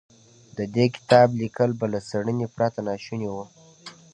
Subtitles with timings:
[0.57, 3.35] د دې کتاب ليکل به له څېړنې پرته ناشوني و.